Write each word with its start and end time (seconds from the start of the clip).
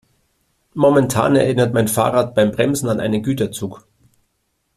Momentan 0.73 1.35
erinnert 1.35 1.75
mein 1.75 1.87
Fahrrad 1.87 2.33
beim 2.33 2.49
Bremsen 2.49 2.89
an 2.89 2.99
einen 2.99 3.21
Güterzug. 3.21 3.85